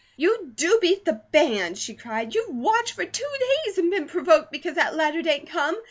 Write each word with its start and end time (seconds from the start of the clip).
"You 0.17 0.51
do 0.55 0.79
beat 0.81 1.05
the 1.05 1.21
band!" 1.31 1.77
she 1.77 1.93
cried. 1.93 2.33
"You've 2.33 2.49
watched 2.49 2.93
for 2.93 3.05
two 3.05 3.29
days 3.67 3.77
and 3.77 3.91
been 3.91 4.07
provoked 4.07 4.51
because 4.51 4.73
that 4.73 4.95
letter 4.95 5.21
didn't 5.21 5.49
come. 5.49 5.77